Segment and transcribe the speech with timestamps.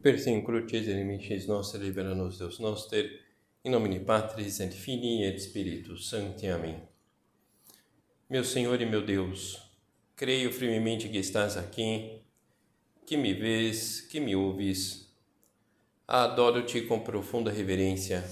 [0.00, 3.20] Persem crucis inimicis nostri libera-nos Deus noster,
[3.64, 6.46] in nomine Patris et Filii et Spiritus Sancti.
[6.46, 6.80] Amém.
[8.30, 9.60] Meu Senhor e meu Deus,
[10.14, 12.22] creio firmemente que estás aqui,
[13.04, 15.12] que me vês, que me ouves.
[16.06, 18.24] Adoro-te com profunda reverência.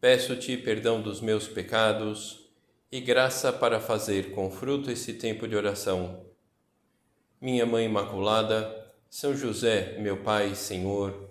[0.00, 2.48] Peço-te perdão dos meus pecados
[2.90, 6.24] e graça para fazer com fruto esse tempo de oração.
[7.40, 8.81] Minha Mãe Imaculada,
[9.12, 11.28] são José, meu Pai, Senhor,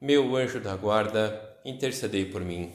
[0.00, 2.72] meu anjo da guarda, intercedei por mim.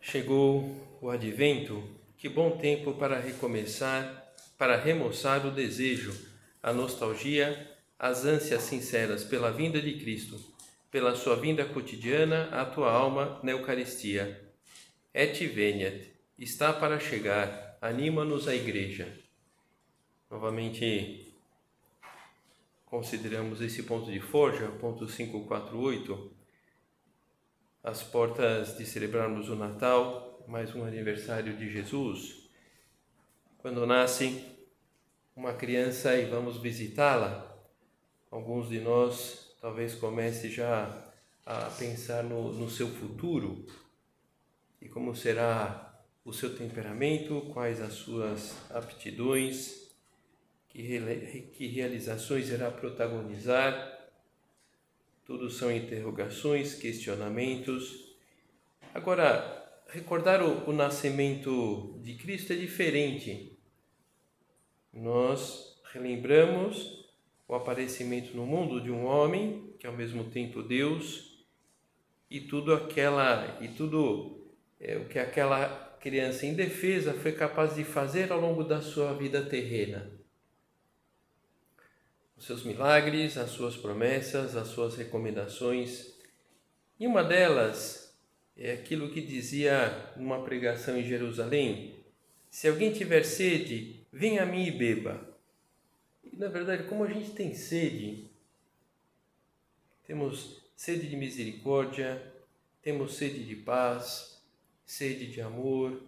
[0.00, 6.12] Chegou o advento, que bom tempo para recomeçar, para remoçar o desejo,
[6.60, 7.73] a nostalgia
[8.04, 10.38] as ânsias sinceras pela vinda de Cristo,
[10.90, 14.46] pela sua vinda cotidiana à tua alma na Eucaristia.
[15.14, 19.08] Et veniat, está para chegar, anima-nos a Igreja.
[20.30, 21.34] Novamente,
[22.84, 26.30] consideramos esse ponto de forja, ponto 548,
[27.82, 32.50] as portas de celebrarmos o Natal, mais um aniversário de Jesus.
[33.56, 34.44] Quando nasce
[35.34, 37.53] uma criança e vamos visitá-la,
[38.34, 41.04] alguns de nós talvez comece já
[41.46, 43.64] a pensar no, no seu futuro
[44.82, 49.88] e como será o seu temperamento, quais as suas aptidões,
[50.68, 50.82] que,
[51.52, 54.10] que realizações irá protagonizar.
[55.24, 58.16] Tudo são interrogações, questionamentos.
[58.92, 63.56] Agora, recordar o, o nascimento de Cristo é diferente.
[64.92, 67.03] Nós relembramos
[67.46, 71.44] o aparecimento no mundo de um homem que é ao mesmo tempo Deus
[72.30, 78.30] e tudo aquela e tudo é, o que aquela criança indefesa foi capaz de fazer
[78.30, 80.10] ao longo da sua vida terrena.
[82.36, 86.14] Os seus milagres, as suas promessas, as suas recomendações.
[87.00, 88.14] E uma delas
[88.56, 92.04] é aquilo que dizia numa pregação em Jerusalém:
[92.50, 95.33] Se alguém tiver sede, venha a mim e beba.
[96.34, 98.28] E na verdade, como a gente tem sede,
[100.04, 102.34] temos sede de misericórdia,
[102.82, 104.42] temos sede de paz,
[104.84, 106.02] sede de amor,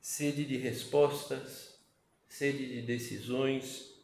[0.00, 1.78] sede de respostas,
[2.26, 3.94] sede de decisões.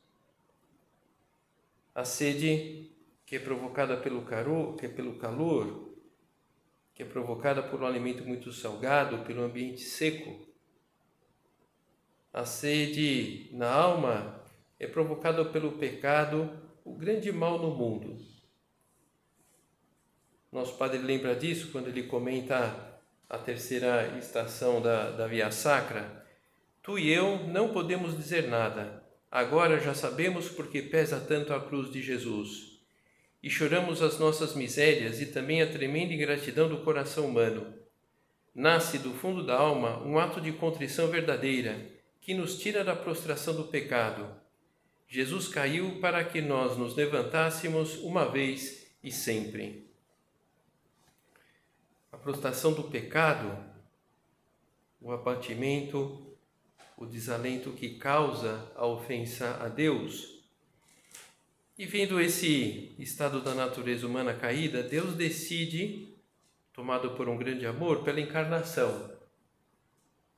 [1.92, 2.92] A sede
[3.26, 5.96] que é provocada pelo calor, que é pelo calor,
[6.94, 10.46] que é provocada por um alimento muito salgado, pelo ambiente seco.
[12.32, 14.38] A sede na alma
[14.78, 16.50] é provocado pelo pecado,
[16.84, 18.16] o grande mal no mundo.
[20.53, 26.25] Nosso padre lembra disso quando ele comenta a terceira estação da, da Via Sacra.
[26.83, 29.03] Tu e eu não podemos dizer nada.
[29.31, 32.78] Agora já sabemos porque pesa tanto a cruz de Jesus.
[33.43, 37.75] E choramos as nossas misérias e também a tremenda ingratidão do coração humano.
[38.55, 41.78] Nasce do fundo da alma um ato de contrição verdadeira
[42.21, 44.47] que nos tira da prostração do pecado
[45.08, 49.88] Jesus caiu para que nós nos levantássemos uma vez e sempre.
[52.12, 53.56] A prostração do pecado,
[55.00, 56.36] o abatimento,
[56.94, 60.42] o desalento que causa a ofensa a Deus.
[61.78, 66.14] E vendo esse estado da natureza humana caída, Deus decide,
[66.70, 69.16] tomado por um grande amor, pela encarnação,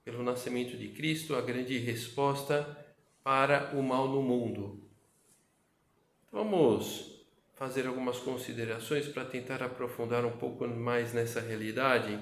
[0.04, 2.86] pelo nascimento de Cristo, a grande resposta
[3.22, 4.80] para o mal no mundo.
[6.32, 12.18] Vamos fazer algumas considerações para tentar aprofundar um pouco mais nessa realidade.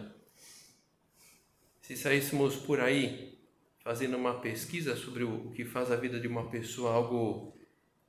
[1.80, 3.38] Se saíssemos por aí
[3.78, 7.54] fazendo uma pesquisa sobre o que faz a vida de uma pessoa algo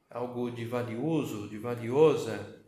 [0.10, 2.64] algo de valioso, de valiosa,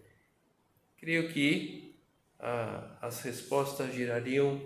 [0.97, 1.95] creio que
[2.39, 4.61] ah, as respostas girariam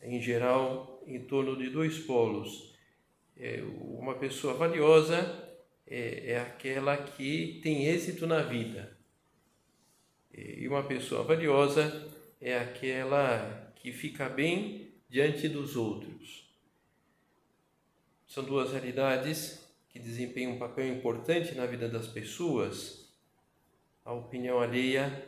[0.00, 2.75] em geral em torno de dois polos
[3.38, 5.46] é, uma pessoa valiosa
[5.86, 8.96] é, é, aquela que tem êxito na vida.
[10.32, 16.46] E uma pessoa valiosa é aquela que fica bem diante dos outros.
[18.26, 23.08] São duas realidades que desempenham um papel importante na vida das pessoas.
[24.04, 25.26] A opinião alheia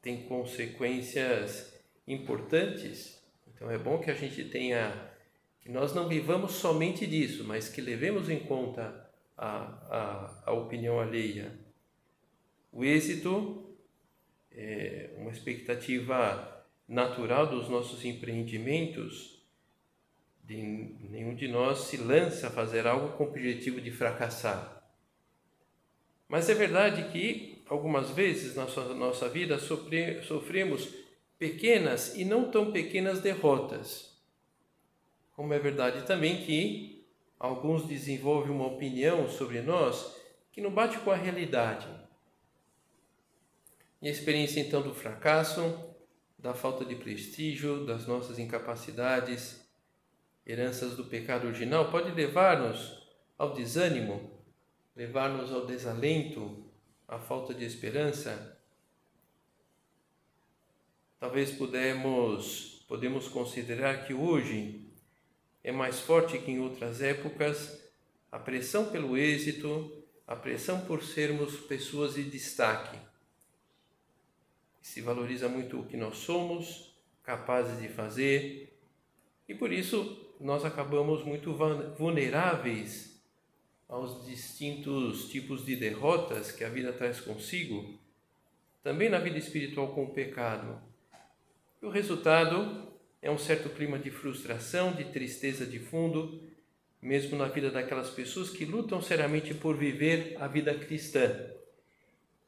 [0.00, 1.74] tem consequências
[2.06, 5.10] importantes, então é bom que a gente tenha
[5.66, 9.04] que nós não vivamos somente disso, mas que levemos em conta
[9.36, 9.48] a,
[9.90, 11.58] a, a opinião alheia.
[12.70, 13.76] O êxito
[14.52, 19.44] é uma expectativa natural dos nossos empreendimentos.
[20.44, 20.56] De,
[21.10, 24.88] nenhum de nós se lança a fazer algo com o objetivo de fracassar.
[26.28, 30.94] Mas é verdade que algumas vezes na nossa, vida sofre, sofremos
[31.36, 34.15] pequenas e não tão pequenas derrotas.
[35.36, 37.06] Como é verdade também que
[37.38, 40.16] alguns desenvolvem uma opinião sobre nós
[40.50, 41.86] que não bate com a realidade.
[44.00, 45.94] E a experiência então do fracasso,
[46.38, 49.62] da falta de prestígio, das nossas incapacidades,
[50.46, 53.06] heranças do pecado original, pode levar-nos
[53.36, 54.42] ao desânimo,
[54.96, 56.64] levar-nos ao desalento,
[57.06, 58.58] à falta de esperança.
[61.20, 64.85] Talvez podemos, podemos considerar que hoje
[65.66, 67.82] é mais forte que em outras épocas
[68.30, 72.96] a pressão pelo êxito, a pressão por sermos pessoas de destaque.
[74.80, 78.78] Se valoriza muito o que nós somos capazes de fazer
[79.48, 81.52] e por isso nós acabamos muito
[81.98, 83.20] vulneráveis
[83.88, 87.98] aos distintos tipos de derrotas que a vida traz consigo,
[88.84, 90.80] também na vida espiritual com o pecado.
[91.82, 92.86] E o resultado
[93.26, 96.40] é um certo clima de frustração, de tristeza de fundo,
[97.02, 101.34] mesmo na vida daquelas pessoas que lutam seriamente por viver a vida cristã.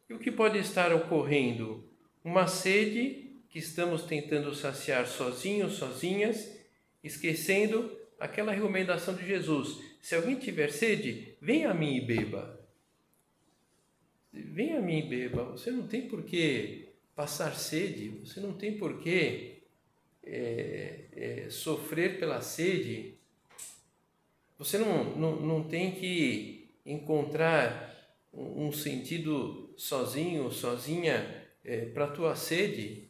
[0.09, 1.85] E o que pode estar ocorrendo?
[2.23, 6.57] Uma sede que estamos tentando saciar sozinhos, sozinhas,
[7.03, 7.91] esquecendo
[8.21, 12.57] aquela recomendação de Jesus: se alguém tiver sede, venha a mim e beba.
[14.33, 15.43] Venha a mim e beba.
[15.43, 19.48] Você não tem por que passar sede, você não tem por que
[20.29, 21.05] é,
[21.47, 23.19] é, sofrer pela sede
[24.59, 27.95] você não, não, não tem que encontrar
[28.33, 33.09] um sentido sozinho, sozinha, é, para a tua sede.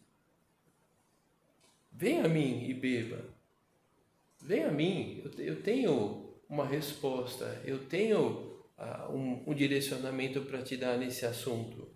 [1.90, 3.24] Vem a mim e beba.
[4.42, 10.62] Vem a mim, eu, eu tenho uma resposta, eu tenho uh, um, um direcionamento para
[10.62, 11.88] te dar nesse assunto.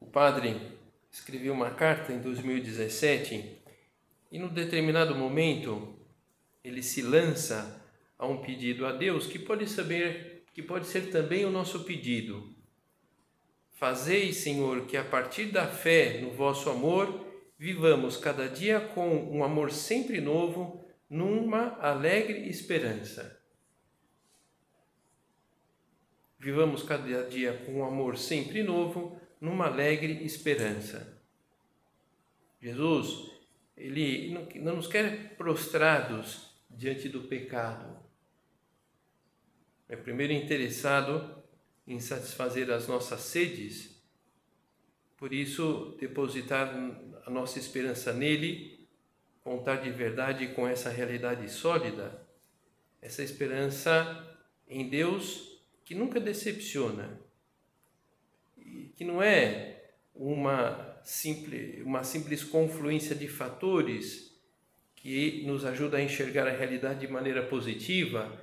[0.00, 0.60] O padre
[1.12, 3.58] escreveu uma carta em 2017
[4.30, 5.94] e, num determinado momento,
[6.64, 7.84] ele se lança
[8.18, 12.54] a um pedido a Deus que pode saber que pode ser também o nosso pedido.
[13.72, 17.26] Fazei, Senhor, que a partir da fé no vosso amor
[17.58, 23.40] vivamos cada dia com um amor sempre novo, numa alegre esperança.
[26.38, 31.20] Vivamos cada dia com um amor sempre novo, numa alegre esperança.
[32.60, 33.28] Jesus,
[33.76, 38.00] ele não nos quer prostrados diante do pecado.
[39.88, 41.42] É primeiro interessado
[41.84, 44.00] em satisfazer as nossas sedes,
[45.16, 46.72] por isso depositar
[47.26, 48.88] a nossa esperança nele,
[49.40, 52.24] contar de verdade com essa realidade sólida,
[53.00, 54.38] essa esperança
[54.68, 57.20] em Deus que nunca decepciona,
[59.02, 59.82] que não é
[60.14, 64.32] uma simples, uma simples confluência de fatores
[64.94, 68.40] que nos ajuda a enxergar a realidade de maneira positiva.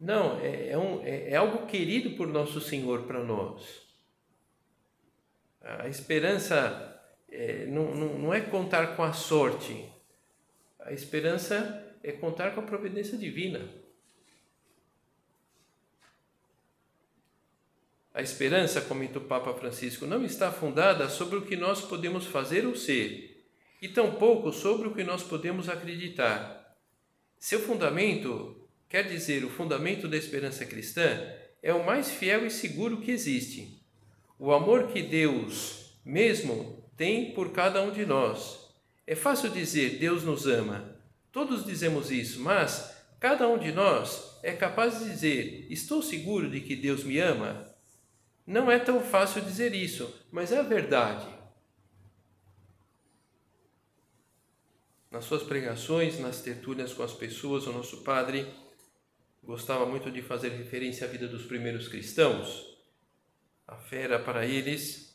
[0.00, 3.86] Não, é, é, um, é, é algo querido por nosso Senhor para nós.
[5.60, 9.84] A esperança é, não, não, não é contar com a sorte,
[10.80, 13.60] a esperança é contar com a providência divina.
[18.18, 22.66] A esperança, comenta o Papa Francisco, não está fundada sobre o que nós podemos fazer
[22.66, 23.46] ou ser,
[23.80, 26.76] e tampouco sobre o que nós podemos acreditar.
[27.38, 31.16] Seu fundamento, quer dizer, o fundamento da esperança cristã,
[31.62, 33.84] é o mais fiel e seguro que existe.
[34.36, 38.68] O amor que Deus mesmo tem por cada um de nós.
[39.06, 41.00] É fácil dizer Deus nos ama.
[41.30, 46.60] Todos dizemos isso, mas cada um de nós é capaz de dizer estou seguro de
[46.60, 47.67] que Deus me ama?
[48.48, 51.28] Não é tão fácil dizer isso, mas é a verdade.
[55.10, 58.50] Nas suas pregações, nas tertúlias com as pessoas, o nosso padre
[59.42, 62.74] gostava muito de fazer referência à vida dos primeiros cristãos.
[63.66, 65.14] A fé era para eles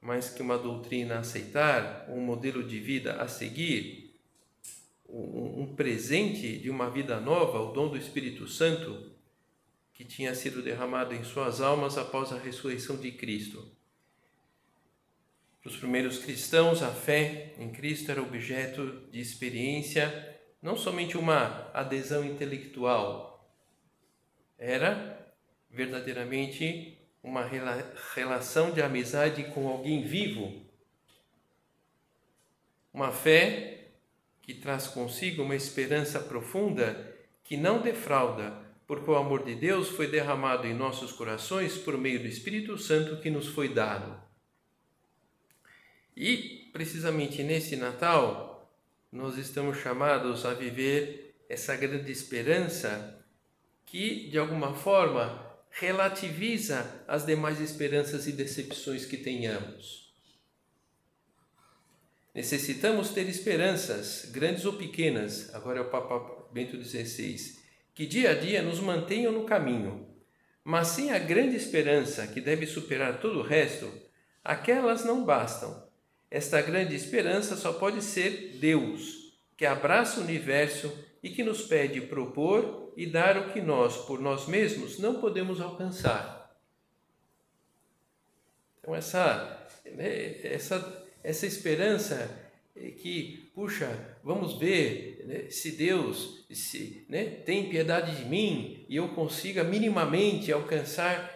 [0.00, 4.14] mais que uma doutrina a aceitar, um modelo de vida a seguir,
[5.08, 9.17] um presente de uma vida nova, o dom do Espírito Santo,
[9.98, 13.68] que tinha sido derramado em suas almas após a ressurreição de Cristo.
[15.60, 21.68] Para os primeiros cristãos, a fé em Cristo era objeto de experiência, não somente uma
[21.74, 23.52] adesão intelectual,
[24.56, 25.34] era
[25.68, 27.44] verdadeiramente uma
[28.14, 30.64] relação de amizade com alguém vivo.
[32.94, 33.88] Uma fé
[34.42, 40.06] que traz consigo uma esperança profunda que não defrauda, porque o amor de Deus foi
[40.06, 44.18] derramado em nossos corações por meio do Espírito Santo que nos foi dado.
[46.16, 48.74] E, precisamente nesse Natal,
[49.12, 53.22] nós estamos chamados a viver essa grande esperança
[53.84, 60.14] que, de alguma forma, relativiza as demais esperanças e decepções que tenhamos.
[62.34, 67.57] Necessitamos ter esperanças, grandes ou pequenas, agora é o Papa Bento XVI,
[67.98, 70.06] que dia a dia nos mantenham no caminho.
[70.62, 73.92] Mas sem a grande esperança que deve superar todo o resto,
[74.44, 75.84] aquelas não bastam.
[76.30, 82.00] Esta grande esperança só pode ser Deus, que abraça o universo e que nos pede
[82.02, 86.56] propor e dar o que nós, por nós mesmos, não podemos alcançar.
[88.78, 92.30] Então, essa, né, essa essa esperança
[92.74, 99.08] que, puxa, vamos ver né, se Deus se, né, tem piedade de mim e eu
[99.08, 101.28] consiga minimamente alcançar.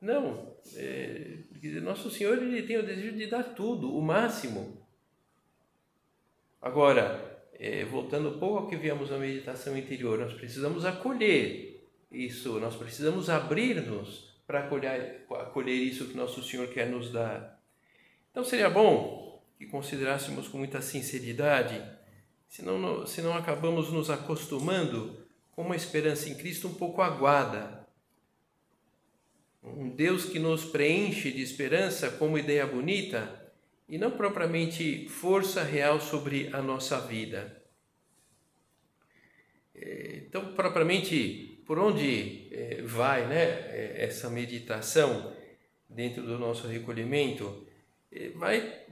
[0.00, 1.36] Não, é,
[1.82, 4.86] nosso Senhor ele tem o desejo de dar tudo, o máximo.
[6.62, 12.58] Agora, é, voltando um pouco ao que viemos na meditação interior, nós precisamos acolher isso,
[12.58, 17.60] nós precisamos abrir-nos para acolher, acolher isso que nosso Senhor quer nos dar.
[18.30, 21.82] Então seria bom que considerássemos com muita sinceridade,
[22.48, 27.86] senão, senão acabamos nos acostumando com uma esperança em Cristo um pouco aguada.
[29.62, 33.52] Um Deus que nos preenche de esperança como ideia bonita
[33.88, 37.62] e não propriamente força real sobre a nossa vida.
[39.74, 45.34] É, então, propriamente, por onde é, vai né, é, essa meditação
[45.88, 47.65] dentro do nosso recolhimento?
[48.36, 48.84] Vai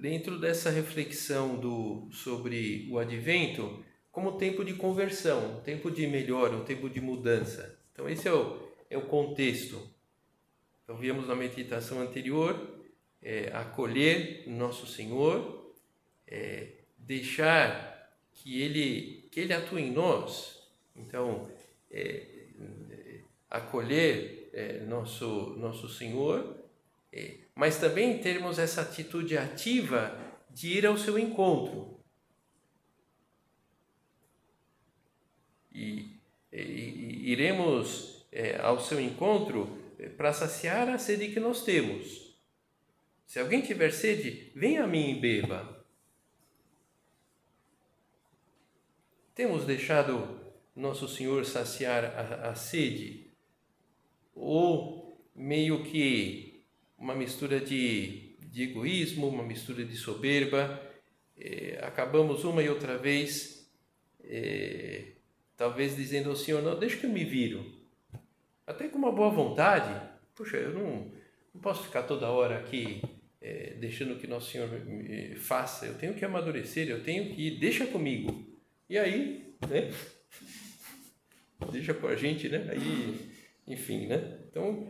[0.00, 6.54] dentro dessa reflexão do, sobre o advento como tempo de conversão, um tempo de melhora,
[6.54, 7.78] um tempo de mudança.
[7.92, 9.80] Então esse é o, é o contexto.
[10.84, 12.80] Então víamos na meditação anterior
[13.22, 15.74] é, acolher nosso Senhor,
[16.26, 20.62] é, deixar que ele que ele atue em nós.
[20.94, 21.48] Então
[21.90, 22.26] é,
[23.50, 26.63] acolher é, nosso nosso Senhor é,
[27.54, 30.18] mas também termos essa atitude ativa
[30.50, 32.00] de ir ao seu encontro.
[35.72, 36.18] E,
[36.52, 42.36] e, e iremos é, ao seu encontro é, para saciar a sede que nós temos.
[43.26, 45.84] Se alguém tiver sede, venha a mim e beba.
[49.34, 50.40] Temos deixado
[50.74, 53.32] nosso Senhor saciar a, a sede?
[54.34, 56.53] Ou meio que
[56.98, 60.80] uma mistura de, de egoísmo, uma mistura de soberba.
[61.36, 63.68] É, acabamos uma e outra vez,
[64.22, 65.12] é,
[65.56, 67.64] talvez dizendo ao Senhor: Não, deixa que eu me viro.
[68.66, 70.08] Até com uma boa vontade.
[70.34, 71.12] Puxa, eu não,
[71.54, 73.02] não posso ficar toda hora aqui
[73.44, 74.68] é, deixando que Nosso Senhor
[75.36, 75.84] faça.
[75.84, 77.50] Eu tenho que amadurecer, eu tenho que.
[77.58, 78.46] Deixa comigo.
[78.88, 79.90] E aí, né?
[81.70, 82.66] Deixa com a gente, né?
[82.70, 83.30] Aí,
[83.66, 84.38] enfim, né?
[84.48, 84.88] Então,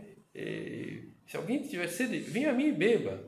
[1.26, 3.23] se alguém tiver sede, venha a mim e beba.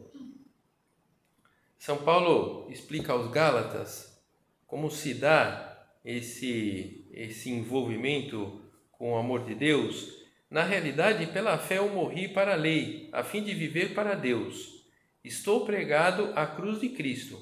[1.79, 4.21] São Paulo explica aos Gálatas
[4.67, 8.61] como se dá esse, esse envolvimento
[8.93, 10.25] com o amor de Deus.
[10.51, 14.85] Na realidade, pela fé eu morri para a lei, a fim de viver para Deus.
[15.25, 17.41] Estou pregado à cruz de Cristo.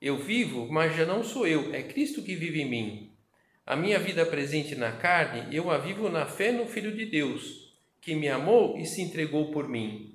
[0.00, 3.16] Eu vivo, mas já não sou eu, é Cristo que vive em mim.
[3.66, 7.63] A minha vida presente na carne, eu a vivo na fé no Filho de Deus
[8.04, 10.14] que me amou e se entregou por mim.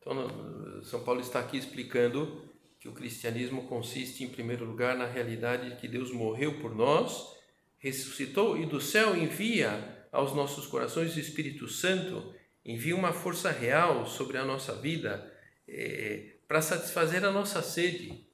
[0.00, 2.42] Então, São Paulo está aqui explicando
[2.80, 7.34] que o cristianismo consiste, em primeiro lugar, na realidade de que Deus morreu por nós,
[7.76, 14.06] ressuscitou e do céu envia aos nossos corações o Espírito Santo, envia uma força real
[14.06, 15.30] sobre a nossa vida
[15.68, 18.26] é, para satisfazer a nossa sede.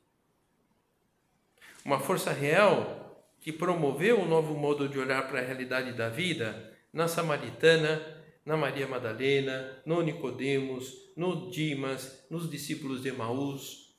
[1.85, 6.70] Uma força real que promoveu um novo modo de olhar para a realidade da vida
[6.93, 8.01] na Samaritana,
[8.45, 13.95] na Maria Madalena, no Nicodemos, no Dimas, nos discípulos de Emaús.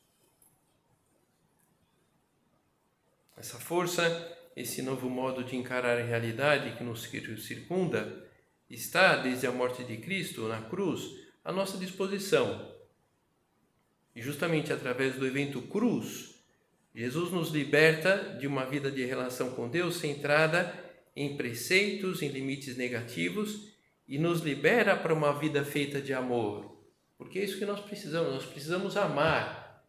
[3.37, 8.29] Essa força, esse novo modo de encarar a realidade que nos circunda,
[8.69, 11.01] está desde a morte de Cristo na cruz
[11.43, 12.71] à nossa disposição.
[14.15, 16.35] E justamente através do evento cruz,
[16.93, 22.77] Jesus nos liberta de uma vida de relação com Deus centrada em preceitos, em limites
[22.77, 23.71] negativos
[24.07, 26.77] e nos libera para uma vida feita de amor.
[27.17, 29.85] Porque é isso que nós precisamos, nós precisamos amar.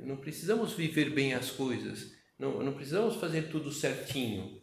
[0.00, 4.60] Não precisamos viver bem as coisas, não, não precisamos fazer tudo certinho.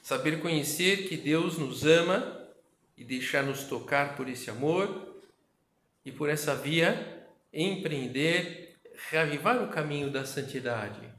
[0.00, 2.48] Saber conhecer que Deus nos ama
[2.96, 5.20] e deixar-nos tocar por esse amor
[6.04, 8.78] e por essa via empreender,
[9.10, 11.17] reavivar o caminho da santidade.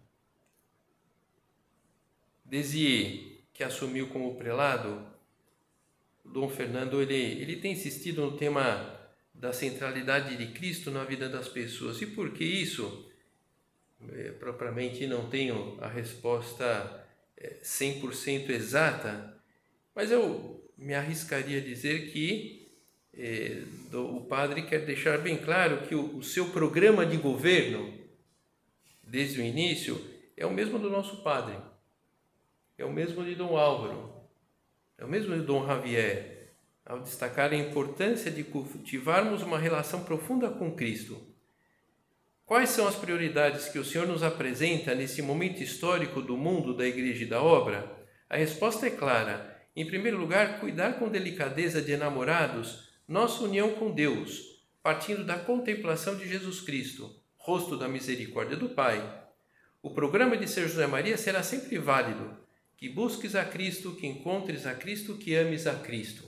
[2.49, 5.05] Desier, que assumiu como prelado,
[6.25, 8.99] Dom Fernando ele, ele tem insistido no tema
[9.33, 12.01] da centralidade de Cristo na vida das pessoas.
[12.01, 13.07] E por que isso?
[14.13, 17.05] É, propriamente não tenho a resposta
[17.63, 19.41] 100% é, exata,
[19.93, 22.71] mas eu me arriscaria a dizer que
[23.13, 27.93] é, do, o padre quer deixar bem claro que o, o seu programa de governo,
[29.03, 30.01] desde o início,
[30.37, 31.57] é o mesmo do nosso padre,
[32.79, 34.09] é o mesmo de Dom Álvaro,
[34.97, 36.53] é o mesmo de Dom Javier,
[36.85, 41.21] ao destacar a importância de cultivarmos uma relação profunda com Cristo.
[42.45, 46.87] Quais são as prioridades que o Senhor nos apresenta nesse momento histórico do mundo, da
[46.87, 47.85] igreja e da obra?
[48.29, 49.61] A resposta é clara.
[49.75, 56.15] Em primeiro lugar, cuidar com delicadeza de enamorados nossa união com Deus, partindo da contemplação
[56.15, 59.01] de Jesus Cristo, rosto da misericórdia do Pai.
[59.81, 62.48] O programa de Ser José Maria será sempre válido,
[62.79, 66.23] que busques a Cristo, que encontres a Cristo, que ames a Cristo.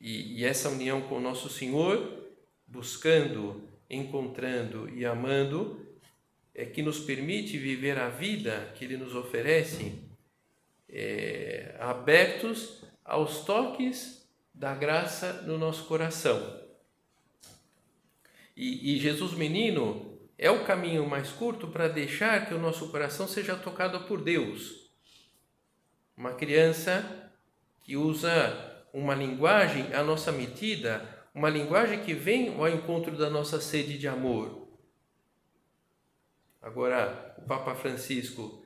[0.00, 2.24] E, e essa união com o nosso Senhor,
[2.68, 5.84] buscando, encontrando e amando,
[6.54, 9.98] é que nos permite viver a vida que Ele nos oferece,
[10.88, 14.24] é, abertos aos toques
[14.54, 16.62] da graça no nosso coração.
[18.56, 23.26] E, e Jesus Menino é o caminho mais curto para deixar que o nosso coração
[23.26, 24.88] seja tocado por Deus.
[26.16, 27.32] Uma criança
[27.82, 33.60] que usa uma linguagem à nossa medida, uma linguagem que vem ao encontro da nossa
[33.60, 34.68] sede de amor.
[36.62, 38.64] Agora, o Papa Francisco,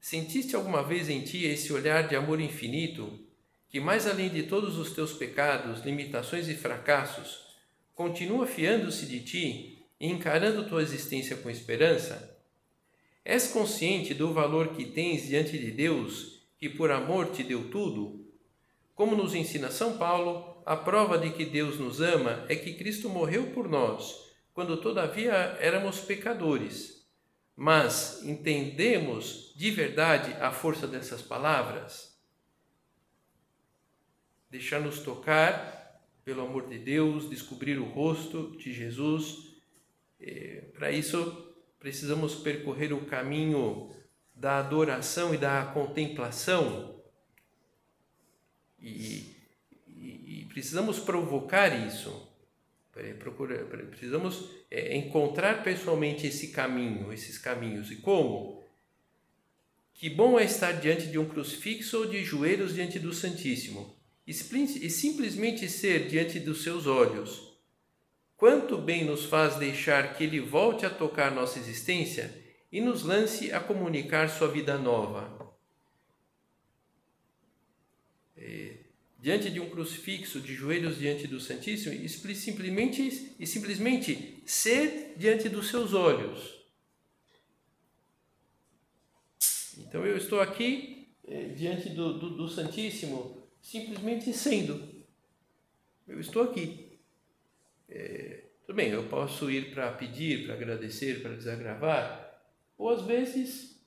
[0.00, 3.26] sentiste alguma vez em ti esse olhar de amor infinito,
[3.68, 7.56] que mais além de todos os teus pecados, limitações e fracassos,
[7.94, 12.38] continua fiando-se de ti e encarando tua existência com esperança?
[13.22, 18.26] És consciente do valor que tens diante de Deus, que por amor te deu tudo?
[18.94, 23.08] Como nos ensina São Paulo, a prova de que Deus nos ama é que Cristo
[23.10, 27.06] morreu por nós, quando todavia éramos pecadores.
[27.54, 32.18] Mas entendemos de verdade a força dessas palavras?
[34.50, 39.49] Deixar-nos tocar pelo amor de Deus, descobrir o rosto de Jesus
[40.20, 43.90] é, Para isso, precisamos percorrer o caminho
[44.34, 47.02] da adoração e da contemplação
[48.80, 49.36] e,
[49.86, 52.28] e, e precisamos provocar isso.
[53.90, 57.90] Precisamos é, encontrar pessoalmente esse caminho, esses caminhos.
[57.90, 58.62] E como?
[59.94, 64.32] Que bom é estar diante de um crucifixo ou de joelhos diante do Santíssimo e
[64.32, 67.49] simplesmente ser diante dos seus olhos
[68.40, 73.52] Quanto bem nos faz deixar que Ele volte a tocar nossa existência e nos lance
[73.52, 75.54] a comunicar sua vida nova.
[78.34, 78.78] É,
[79.18, 85.46] diante de um crucifixo, de joelhos diante do Santíssimo, e simplesmente, e simplesmente ser diante
[85.50, 86.64] dos seus olhos.
[89.76, 95.04] Então eu estou aqui é, diante do, do, do Santíssimo, simplesmente sendo.
[96.08, 96.89] Eu estou aqui.
[97.90, 102.40] É, tudo bem, eu posso ir para pedir, para agradecer, para desagravar,
[102.78, 103.84] ou às vezes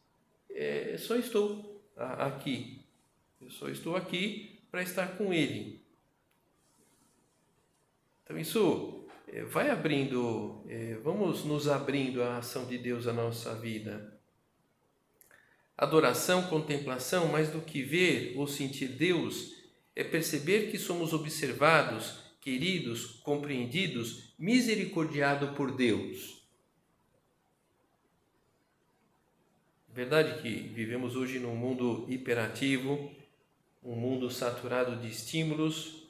[0.49, 2.85] é, só estou aqui.
[3.41, 5.81] Eu só estou aqui para estar com Ele.
[8.23, 13.55] Então isso é, vai abrindo, é, vamos nos abrindo à ação de Deus na nossa
[13.55, 14.19] vida.
[15.77, 19.55] Adoração, contemplação, mais do que ver ou sentir Deus,
[19.95, 26.43] é perceber que somos observados queridos, compreendidos, misericordiado por Deus.
[29.87, 33.09] Verdade que vivemos hoje num mundo hiperativo,
[33.81, 36.03] um mundo saturado de estímulos,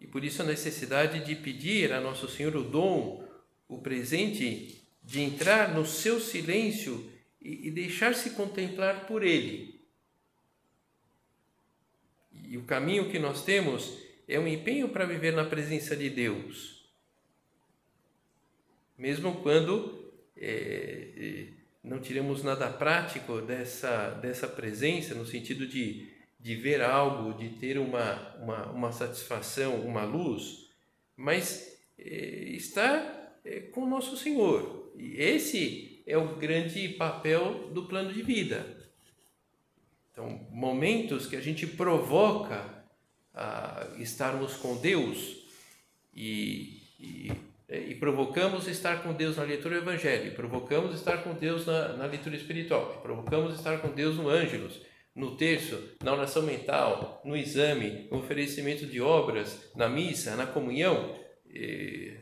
[0.00, 3.26] e por isso a necessidade de pedir a Nosso Senhor o dom,
[3.68, 7.10] o presente de entrar no seu silêncio
[7.42, 9.80] e, e deixar-se contemplar por Ele.
[12.32, 16.88] E o caminho que nós temos é um empenho para viver na presença de Deus.
[18.96, 21.46] Mesmo quando é, é,
[21.82, 27.78] não tiramos nada prático dessa, dessa presença, no sentido de de ver algo, de ter
[27.78, 30.70] uma, uma, uma satisfação, uma luz,
[31.14, 32.04] mas é,
[32.54, 34.90] estar é, com o nosso Senhor.
[34.96, 38.66] E esse é o grande papel do plano de vida.
[40.10, 42.79] Então, momentos que a gente provoca
[43.40, 45.38] a estarmos com Deus
[46.14, 47.32] e, e,
[47.68, 52.06] e, provocamos estar com Deus na leitura do Evangelho, provocamos estar com Deus na, na
[52.06, 54.82] leitura espiritual, provocamos estar com Deus no Ângelos,
[55.14, 61.18] no terço, na oração mental, no exame, no oferecimento de obras, na missa, na comunhão,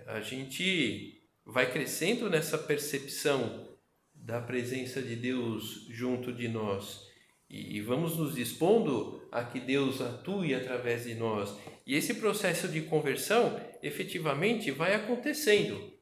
[0.07, 3.69] a gente vai crescendo nessa percepção
[4.15, 7.08] da presença de Deus junto de nós
[7.51, 11.57] e vamos nos dispondo a que Deus atue através de nós.
[11.87, 15.93] E esse processo de conversão efetivamente vai acontecendo,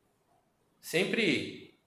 [0.80, 1.78] sempre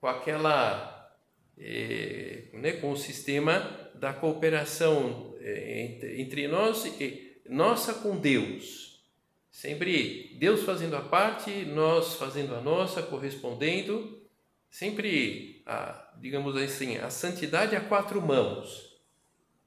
[0.00, 1.12] com aquela,
[1.58, 9.02] é, né, com o sistema da cooperação é, entre, entre nós e nossa com Deus.
[9.50, 14.22] Sempre Deus fazendo a parte, nós fazendo a nossa, correspondendo.
[14.70, 18.87] Sempre, a, digamos assim, a santidade a quatro mãos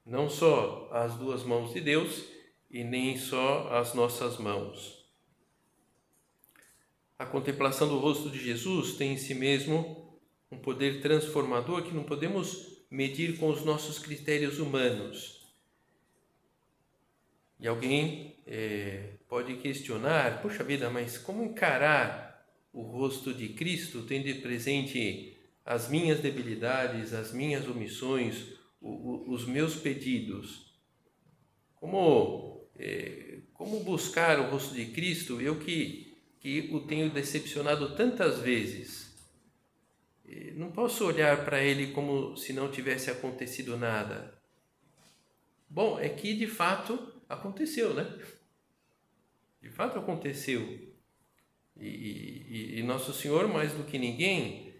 [0.04, 2.24] não só as duas mãos de Deus
[2.70, 5.02] e nem só as nossas mãos.
[7.18, 10.18] A contemplação do rosto de Jesus tem em si mesmo
[10.50, 15.40] um poder transformador que não podemos medir com os nossos critérios humanos.
[17.60, 24.42] E alguém é, pode questionar: puxa vida, mas como encarar o rosto de Cristo tendo
[24.42, 28.46] presente as minhas debilidades, as minhas omissões,
[28.82, 30.72] os meus pedidos?
[31.76, 38.40] Como, é, como buscar o rosto de Cristo, eu que, que o tenho decepcionado tantas
[38.40, 39.14] vezes?
[40.28, 44.36] É, não posso olhar para ele como se não tivesse acontecido nada.
[45.68, 48.18] Bom, é que de fato aconteceu, né?
[49.60, 50.92] De fato aconteceu.
[51.80, 54.74] E, e, e Nosso Senhor, mais do que ninguém,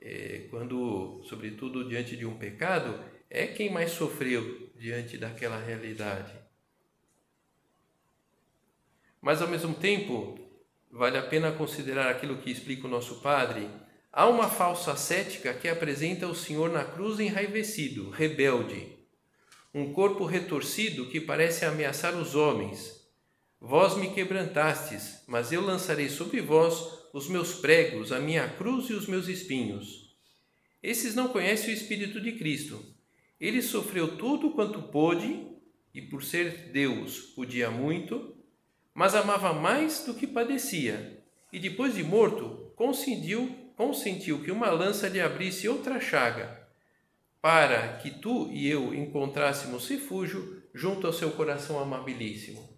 [0.00, 2.98] é, quando, sobretudo diante de um pecado,
[3.30, 6.32] é quem mais sofreu diante daquela realidade.
[9.20, 10.38] Mas ao mesmo tempo,
[10.90, 13.68] vale a pena considerar aquilo que explica o nosso Padre.
[14.12, 18.96] Há uma falsa cética que apresenta o Senhor na cruz enraivecido, rebelde,
[19.74, 23.06] um corpo retorcido que parece ameaçar os homens.
[23.60, 28.94] Vós me quebrantastes, mas eu lançarei sobre vós os meus pregos, a minha cruz e
[28.94, 30.16] os meus espinhos.
[30.82, 32.84] Esses não conhecem o Espírito de Cristo,
[33.40, 35.46] ele sofreu tudo quanto pôde
[35.94, 38.36] e, por ser Deus, podia muito,
[38.92, 41.22] mas amava mais do que padecia.
[41.52, 46.68] E depois de morto, consentiu, consentiu que uma lança lhe abrisse outra chaga,
[47.40, 52.76] para que tu e eu encontrássemos refúgio junto ao seu coração amabilíssimo.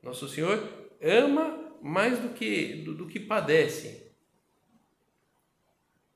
[0.00, 4.12] Nosso Senhor ama mais do que, do, do que padece.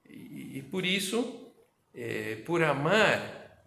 [0.08, 1.47] E, e por isso
[2.00, 3.66] é, por amar,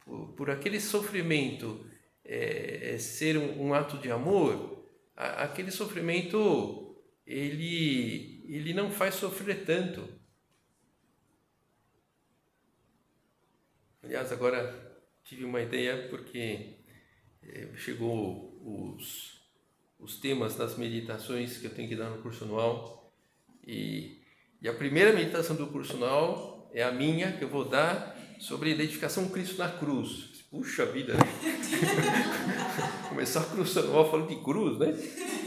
[0.00, 1.88] por, por, aquele sofrimento
[2.24, 4.84] é, é, ser um, um, ato de amor,
[5.16, 10.08] a, aquele sofrimento ele, ele não faz sofrer tanto.
[14.02, 16.80] Aliás, agora tive uma ideia porque
[17.44, 19.40] é, chegou os,
[20.00, 23.14] os temas das meditações que eu tenho que dar no curso anual
[23.64, 24.20] e,
[24.60, 28.70] e a primeira meditação do curso anual é a minha que eu vou dar sobre
[28.70, 30.44] a identificação Cristo na cruz.
[30.50, 31.20] Puxa vida, né?
[33.08, 34.94] Começar a cruz anual falando de cruz, né?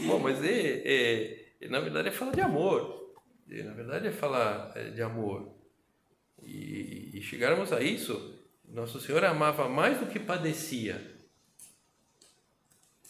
[0.06, 3.12] Bom, mas é, é, é, na verdade é falar de amor.
[3.50, 5.52] É, na verdade é falar é, de amor.
[6.42, 11.00] E, e chegarmos a isso, Nosso Senhor amava mais do que padecia.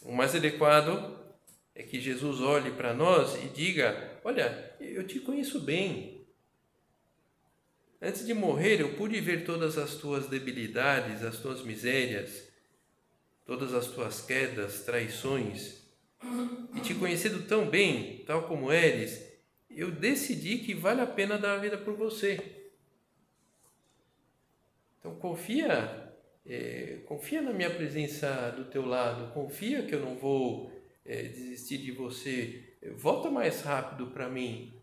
[0.01, 1.17] O mais adequado
[1.75, 6.22] é que Jesus olhe para nós e diga: Olha, eu te conheço bem,
[8.05, 12.51] Antes de morrer, eu pude ver todas as tuas debilidades, as tuas misérias,
[13.45, 15.81] todas as tuas quedas, traições,
[16.75, 19.25] e te conhecendo tão bem, tal como eres,
[19.69, 22.41] eu decidi que vale a pena dar a vida por você.
[24.99, 26.13] Então confia,
[26.45, 30.69] é, confia na minha presença do teu lado, confia que eu não vou
[31.05, 32.75] é, desistir de você.
[32.97, 34.73] Volta mais rápido para mim,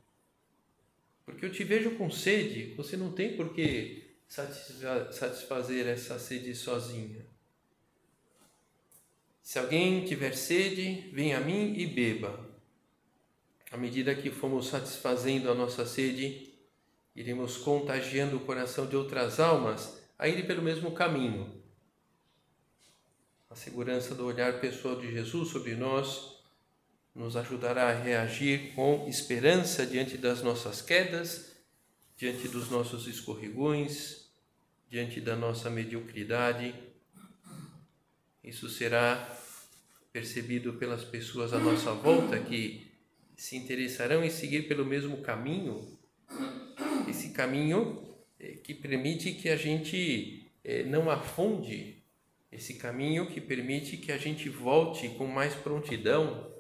[1.25, 7.27] porque eu te vejo com sede, você não tem por que satisfazer essa sede sozinha.
[9.43, 12.49] Se alguém tiver sede, venha a mim e beba.
[13.71, 16.55] À medida que fomos satisfazendo a nossa sede,
[17.15, 21.61] iremos contagiando o coração de outras almas a ir pelo mesmo caminho.
[23.49, 26.40] A segurança do olhar pessoal de Jesus sobre nós
[27.15, 31.53] nos ajudará a reagir com esperança diante das nossas quedas,
[32.17, 34.27] diante dos nossos escorregões,
[34.89, 36.75] diante da nossa mediocridade.
[38.43, 39.39] Isso será
[40.13, 42.91] percebido pelas pessoas à nossa volta que
[43.37, 45.99] se interessarão em seguir pelo mesmo caminho,
[47.09, 48.07] esse caminho
[48.39, 52.03] eh, que permite que a gente eh, não afunde
[52.53, 56.51] esse caminho que permite que a gente volte com mais prontidão.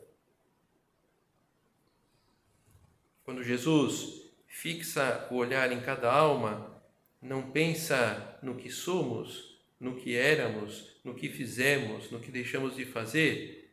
[3.30, 6.82] Quando Jesus fixa o olhar em cada alma,
[7.22, 12.84] não pensa no que somos, no que éramos, no que fizemos, no que deixamos de
[12.84, 13.72] fazer,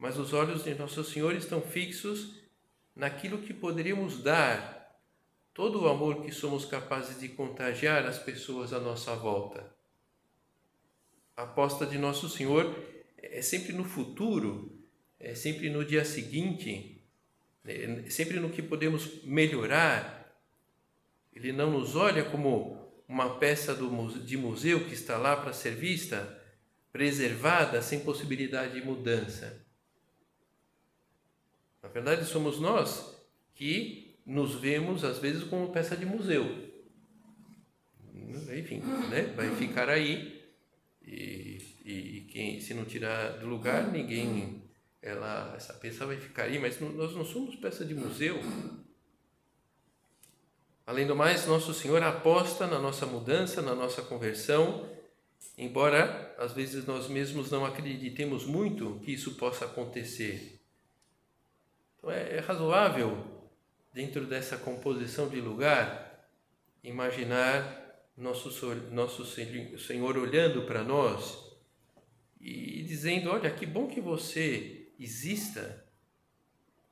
[0.00, 2.40] mas os olhos de Nosso Senhor estão fixos
[2.96, 5.00] naquilo que poderíamos dar,
[5.54, 9.64] todo o amor que somos capazes de contagiar as pessoas à nossa volta.
[11.36, 12.76] A aposta de Nosso Senhor
[13.16, 14.76] é sempre no futuro,
[15.20, 16.97] é sempre no dia seguinte,
[18.10, 20.16] sempre no que podemos melhorar.
[21.34, 22.76] Ele não nos olha como
[23.06, 23.74] uma peça
[24.24, 26.36] de museu que está lá para ser vista,
[26.92, 29.64] preservada, sem possibilidade de mudança.
[31.82, 33.16] Na verdade, somos nós
[33.54, 36.44] que nos vemos, às vezes, como peça de museu.
[38.56, 39.32] Enfim, né?
[39.34, 40.38] vai ficar aí
[41.02, 44.62] e, e, quem se não tirar do lugar, ninguém,
[45.02, 48.40] ela, essa peça vai ficar aí, mas nós não somos peça de museu.
[50.86, 54.88] Além do mais, nosso Senhor aposta na nossa mudança, na nossa conversão,
[55.56, 60.60] embora às vezes nós mesmos não acreditemos muito que isso possa acontecer.
[61.98, 63.38] Então é, é razoável,
[63.92, 66.26] dentro dessa composição de lugar,
[66.82, 68.50] imaginar nosso,
[68.90, 71.38] nosso Senhor olhando para nós
[72.40, 75.84] e dizendo: Olha, que bom que você exista.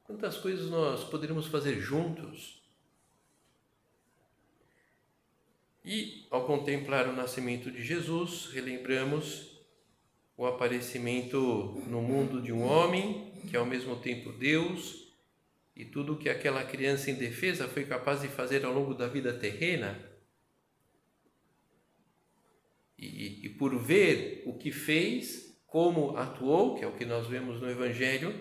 [0.04, 2.62] Quantas coisas nós poderíamos fazer juntos.
[5.84, 9.56] E ao contemplar o nascimento de Jesus, relembramos
[10.36, 15.06] o aparecimento no mundo de um homem que é ao mesmo tempo Deus
[15.74, 19.98] e tudo que aquela criança indefesa foi capaz de fazer ao longo da vida terrena
[22.98, 25.45] e, e por ver o que fez,
[25.76, 28.34] como atuou, que é o que nós vemos no Evangelho,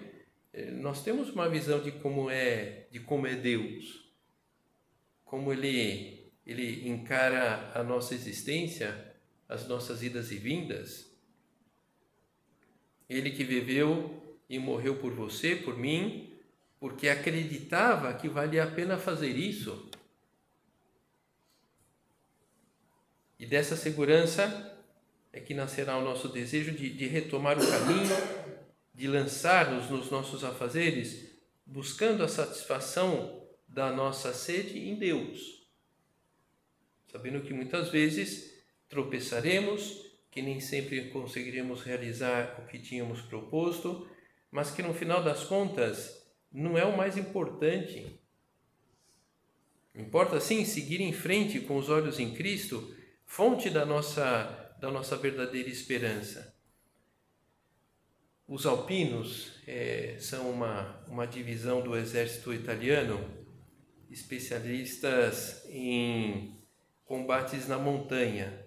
[0.54, 4.10] eh, nós temos uma visão de como é, de como é Deus,
[5.26, 9.14] como ele ele encara a nossa existência,
[9.50, 11.14] as nossas idas e vindas.
[13.10, 16.34] Ele que viveu e morreu por você, por mim,
[16.80, 19.90] porque acreditava que valia a pena fazer isso.
[23.38, 24.75] E dessa segurança
[25.36, 28.16] é que nascerá o nosso desejo de, de retomar o caminho,
[28.94, 35.68] de lançar-nos nos nossos afazeres, buscando a satisfação da nossa sede em Deus.
[37.12, 44.08] Sabendo que muitas vezes tropeçaremos, que nem sempre conseguiremos realizar o que tínhamos proposto,
[44.50, 48.20] mas que no final das contas não é o mais importante.
[49.94, 52.96] Importa sim seguir em frente com os olhos em Cristo
[53.26, 56.54] fonte da nossa, da nossa verdadeira esperança.
[58.48, 63.20] Os alpinos é, são uma, uma divisão do exército italiano,
[64.10, 66.56] especialistas em
[67.06, 68.64] combates na montanha.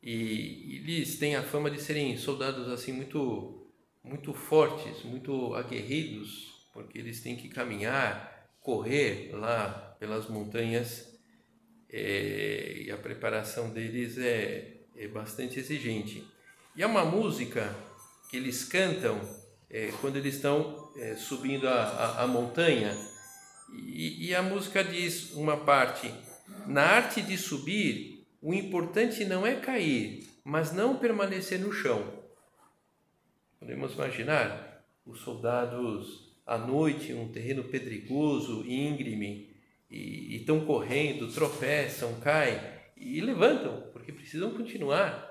[0.00, 3.54] E eles têm a fama de serem soldados assim muito
[4.02, 11.17] muito fortes, muito aguerridos, porque eles têm que caminhar, correr lá pelas montanhas
[11.90, 16.24] é, e a preparação deles é, é bastante exigente.
[16.76, 17.74] E é uma música
[18.30, 19.20] que eles cantam
[19.70, 22.96] é, quando eles estão é, subindo a, a, a montanha,
[23.72, 26.12] e, e, a música diz uma parte:
[26.66, 32.02] na arte de subir, o importante não é cair, mas não permanecer no chão.
[33.58, 39.54] Podemos imaginar os soldados à noite, um terreno pedregoso, íngreme,
[39.90, 42.58] e estão correndo, tropeçam, caem
[42.96, 45.26] e levantam, porque precisam continuar.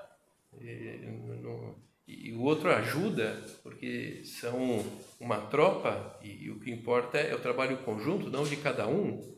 [0.60, 0.98] E,
[1.42, 4.84] no, e o outro ajuda, porque são
[5.20, 9.36] uma tropa e, e o que importa é o trabalho conjunto, não de cada um.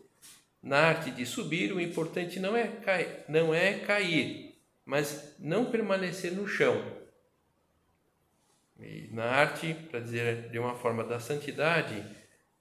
[0.62, 6.32] Na arte de subir, o importante não é cair, não é cair, mas não permanecer
[6.32, 7.00] no chão.
[8.78, 12.04] E na arte, para dizer de uma forma da santidade,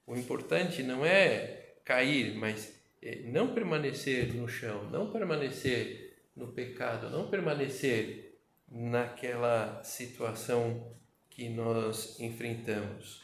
[0.06, 1.59] o importante não é
[1.90, 2.72] cair, mas
[3.02, 8.38] é, não permanecer no chão, não permanecer no pecado, não permanecer
[8.70, 10.96] naquela situação
[11.28, 13.22] que nós enfrentamos.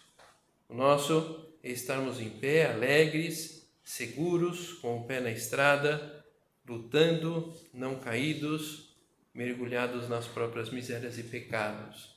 [0.69, 6.25] O nosso é estarmos em pé, alegres, seguros, com o pé na estrada,
[6.67, 8.97] lutando, não caídos,
[9.33, 12.17] mergulhados nas próprias misérias e pecados.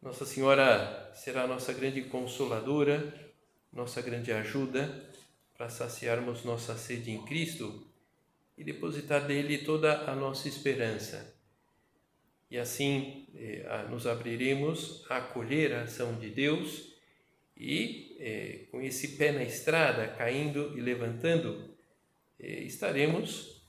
[0.00, 3.29] Nossa Senhora será nossa grande consoladora,
[3.72, 5.08] nossa grande ajuda
[5.56, 7.86] para saciarmos nossa sede em Cristo
[8.56, 11.34] e depositar nele toda a nossa esperança.
[12.50, 16.90] E assim eh, nos abriremos a acolher a ação de Deus
[17.56, 21.76] e, eh, com esse pé na estrada, caindo e levantando,
[22.38, 23.62] eh, estaremos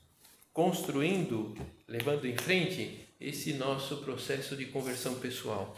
[0.51, 1.53] construindo,
[1.87, 5.77] levando em frente esse nosso processo de conversão pessoal.